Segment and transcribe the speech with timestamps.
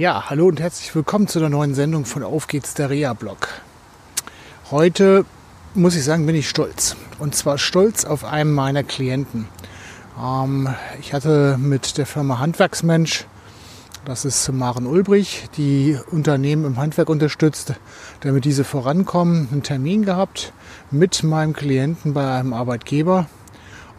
[0.00, 3.48] Ja, hallo und herzlich willkommen zu einer neuen Sendung von Auf geht's der Reha-Blog.
[4.70, 5.26] Heute
[5.74, 6.96] muss ich sagen, bin ich stolz.
[7.18, 9.46] Und zwar stolz auf einen meiner Klienten.
[10.18, 13.26] Ähm, ich hatte mit der Firma Handwerksmensch,
[14.06, 17.74] das ist Maren Ulbrich, die Unternehmen im Handwerk unterstützt,
[18.20, 20.54] damit diese vorankommen, einen Termin gehabt
[20.90, 23.26] mit meinem Klienten bei einem Arbeitgeber.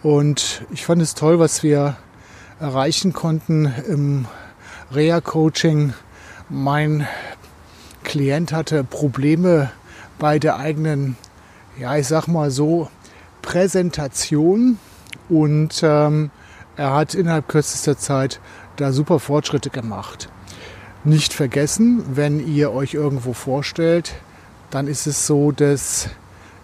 [0.02, 1.96] Und ich fand es toll, was wir
[2.60, 4.26] erreichen konnten im
[4.94, 5.94] Reha-Coaching.
[6.50, 7.08] Mein
[8.04, 9.72] Klient hatte Probleme
[10.20, 11.16] bei der eigenen,
[11.80, 12.90] ja, ich sag mal so,
[13.42, 14.78] Präsentation
[15.30, 16.30] und ähm,
[16.76, 18.40] er hat innerhalb kürzester Zeit
[18.76, 20.30] da super Fortschritte gemacht.
[21.04, 24.14] Nicht vergessen, wenn ihr euch irgendwo vorstellt,
[24.70, 26.10] dann ist es so, dass